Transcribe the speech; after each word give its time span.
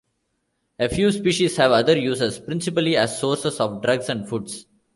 A 0.79 0.89
few 0.89 1.11
species 1.11 1.57
have 1.57 1.71
other 1.71 1.95
uses, 1.95 2.39
principally 2.39 2.97
as 2.97 3.19
sources 3.19 3.59
of 3.59 3.83
drugs 3.83 4.09
and 4.09 4.27
foods. 4.27 4.65